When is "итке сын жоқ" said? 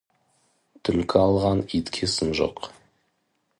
1.81-2.65